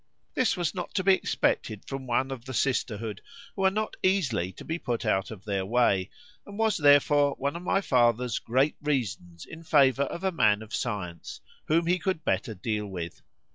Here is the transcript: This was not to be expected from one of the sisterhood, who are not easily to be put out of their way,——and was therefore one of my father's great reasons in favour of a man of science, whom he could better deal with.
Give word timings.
This 0.33 0.57
was 0.57 0.73
not 0.73 0.95
to 0.95 1.03
be 1.03 1.13
expected 1.13 1.83
from 1.87 2.07
one 2.07 2.31
of 2.31 2.45
the 2.45 2.55
sisterhood, 2.55 3.21
who 3.55 3.63
are 3.65 3.69
not 3.69 3.97
easily 4.01 4.51
to 4.53 4.65
be 4.65 4.79
put 4.79 5.05
out 5.05 5.29
of 5.29 5.45
their 5.45 5.63
way,——and 5.63 6.57
was 6.57 6.77
therefore 6.77 7.35
one 7.35 7.55
of 7.55 7.61
my 7.61 7.81
father's 7.81 8.39
great 8.39 8.77
reasons 8.81 9.45
in 9.45 9.61
favour 9.61 10.05
of 10.05 10.23
a 10.23 10.31
man 10.31 10.63
of 10.63 10.73
science, 10.73 11.39
whom 11.65 11.85
he 11.85 11.99
could 11.99 12.25
better 12.25 12.55
deal 12.55 12.87
with. 12.87 13.21